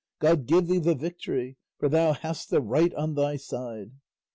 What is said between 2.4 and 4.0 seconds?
the right on thy side!"